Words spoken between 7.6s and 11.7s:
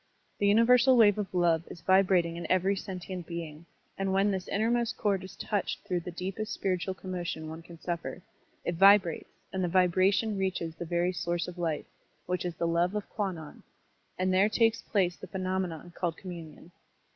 can stiffer, it vibrates, and the vibration reaches the very source of